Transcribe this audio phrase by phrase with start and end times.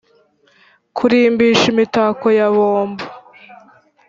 [0.97, 3.05] kurimbisha imitako ya bombo.